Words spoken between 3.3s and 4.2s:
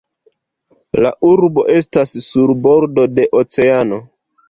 oceano.